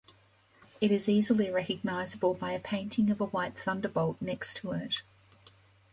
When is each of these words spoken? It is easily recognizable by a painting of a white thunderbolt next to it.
It 0.81 0.91
is 0.91 1.07
easily 1.07 1.51
recognizable 1.51 2.33
by 2.33 2.53
a 2.53 2.59
painting 2.59 3.11
of 3.11 3.21
a 3.21 3.27
white 3.27 3.55
thunderbolt 3.55 4.19
next 4.19 4.55
to 4.57 4.71
it. 4.71 5.03